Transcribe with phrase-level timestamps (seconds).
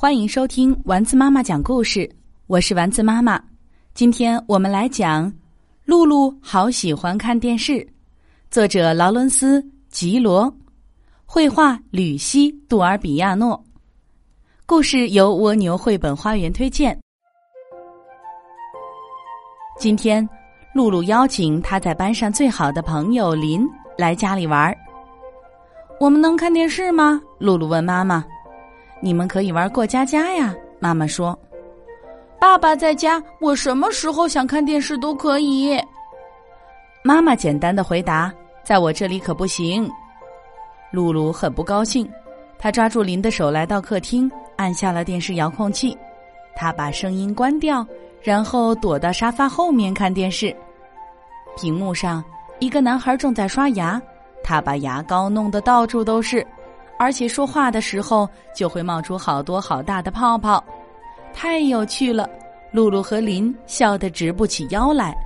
[0.00, 2.08] 欢迎收听丸子妈妈讲故事，
[2.46, 3.42] 我是丸子妈妈。
[3.94, 5.26] 今天我们来讲
[5.84, 7.72] 《露露好喜欢看电视》，
[8.48, 10.54] 作者劳伦斯·吉罗，
[11.26, 13.60] 绘画吕西·杜尔比亚诺。
[14.66, 16.96] 故事由蜗牛绘本花园推荐。
[19.80, 20.26] 今天，
[20.76, 24.72] 露露邀请她在班上最好的朋友林来家里玩。
[25.98, 27.20] 我们能看电视吗？
[27.40, 28.24] 露露问妈妈。
[29.00, 31.38] 你们可以玩过家家呀，妈妈说。
[32.40, 35.76] 爸爸在家，我什么时候想看电视都可以。
[37.02, 39.90] 妈妈简单的回答：“在我这里可不行。”
[40.92, 42.08] 露露很不高兴，
[42.58, 45.96] 她抓住林的手来到客厅，按下了电视遥控器。
[46.54, 47.86] 她把声音关掉，
[48.22, 50.54] 然后躲到沙发后面看电视。
[51.56, 52.24] 屏幕上，
[52.60, 54.00] 一个男孩正在刷牙，
[54.44, 56.46] 他把牙膏弄得到处都是。
[56.98, 60.62] 而且说话的时候就会冒出好多好大的泡泡，
[61.32, 62.28] 太有趣了！
[62.72, 65.16] 露露和林笑得直不起腰来。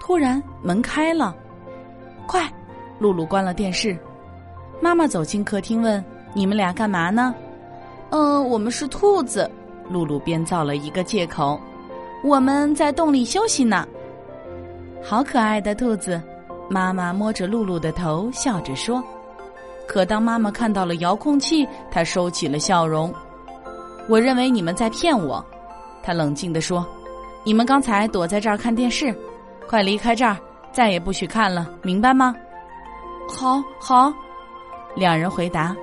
[0.00, 1.34] 突然门开了，
[2.26, 2.50] 快！
[2.98, 3.96] 露露关了电视。
[4.80, 7.34] 妈妈走进客厅问：“你们俩干嘛呢
[8.10, 9.50] ？”“嗯，我们是兔子。”
[9.88, 11.58] 露露编造了一个借口
[12.24, 13.86] ：“我们在洞里休息呢。”
[15.02, 16.20] 好可爱的兔子！
[16.68, 19.02] 妈妈摸着露露的头，笑着说。
[19.86, 23.12] 可当妈妈看到了遥控器，她收起了笑容。
[24.08, 25.44] 我认为你们在骗我，
[26.02, 26.86] 她冷静地说
[27.44, 29.14] ：“你们刚才躲在这儿看电视，
[29.68, 30.36] 快离开这儿，
[30.72, 32.34] 再也不许看了，明白吗
[33.28, 34.12] ？”“好，好。”
[34.96, 35.74] 两人回答。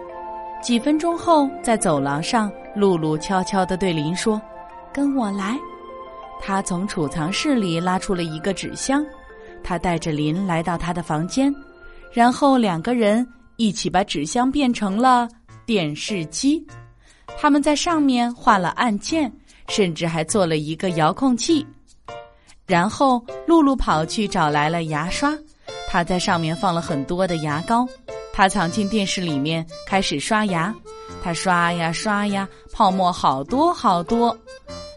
[0.61, 4.41] 几分钟后，在走廊上，露露悄悄地对林说
[4.91, 5.57] ：“跟我来。”
[6.41, 9.05] 她从储藏室里拉出了一个纸箱，
[9.63, 11.53] 她带着林来到他的房间，
[12.11, 13.25] 然后两个人。
[13.59, 15.27] 一起把纸箱变成了
[15.65, 16.65] 电视机，
[17.37, 19.29] 他们在上面画了按键，
[19.67, 21.67] 甚至还做了一个遥控器。
[22.65, 25.37] 然后露露跑去找来了牙刷，
[25.89, 27.85] 她在上面放了很多的牙膏，
[28.31, 30.73] 她藏进电视里面开始刷牙。
[31.21, 34.35] 她刷呀刷呀，泡沫好多好多。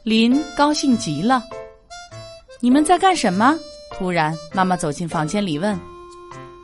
[0.04, 1.42] 林高兴极了。
[2.60, 3.58] 你们在干什么？
[3.98, 5.76] 突然，妈妈走进房间里问：“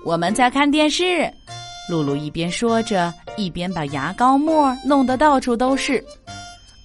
[0.06, 1.28] 我们在看电视。”
[1.88, 6.04] 露露一边说着，一边把牙膏沫弄得到处都是。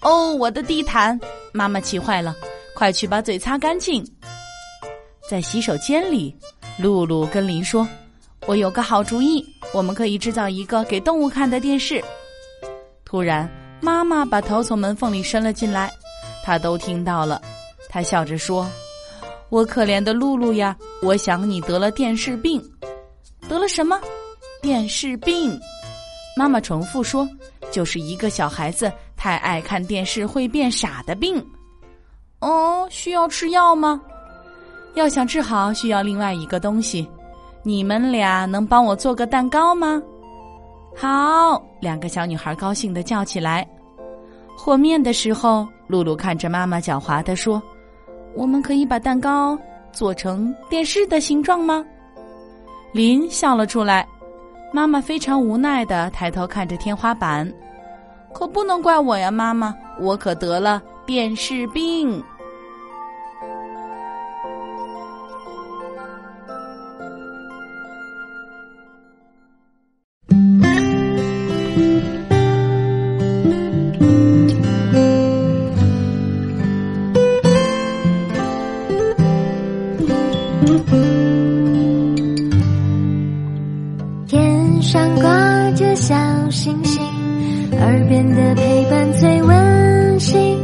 [0.01, 1.19] 哦，我的地毯！
[1.51, 2.35] 妈妈气坏了，
[2.75, 4.03] 快去把嘴擦干净。
[5.29, 6.35] 在洗手间里，
[6.77, 7.87] 露露跟林说
[8.47, 12.03] ：“我有个好主意，我们可以制造一个给动物看的电视。”
[13.05, 13.49] 突然，
[13.81, 15.91] 妈妈把头从门缝里伸了进来，
[16.43, 17.41] 她都听到了。
[17.89, 18.69] 她笑着说
[19.49, 22.61] ：“我可怜的露露呀，我想你得了电视病，
[23.47, 23.99] 得了什么？”
[24.63, 25.59] 电视病，
[26.37, 27.27] 妈妈重复说
[27.69, 31.45] ：“就是一个小孩子太爱看电视会变傻的病。”
[32.39, 34.01] 哦，需要吃药吗？
[34.93, 37.05] 要想治好，需要另外一个东西。
[37.61, 40.01] 你们俩能帮我做个蛋糕吗？
[40.95, 43.67] 好，两个小女孩高兴的叫起来。
[44.55, 47.61] 和面的时候，露露看着妈妈狡猾的说
[48.33, 49.59] ：“我们可以把蛋糕
[49.91, 51.85] 做成电视的形状吗？”
[52.93, 54.07] 林笑了出来。
[54.75, 57.47] 妈妈非常无奈的抬头看着天花板，
[58.33, 62.23] 可不能怪我呀，妈妈，我可得了电视病。
[84.83, 86.13] 上挂着小
[86.49, 87.01] 星星，
[87.79, 90.59] 耳边的陪伴最温馨。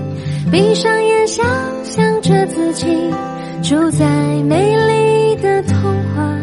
[0.51, 1.45] 闭上眼，想
[1.85, 2.85] 象着自己
[3.63, 4.05] 住在
[4.43, 5.79] 美丽的童
[6.13, 6.37] 话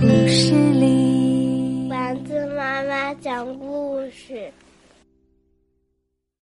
[0.00, 1.88] 故事里。
[1.90, 4.50] 丸子妈妈讲故事。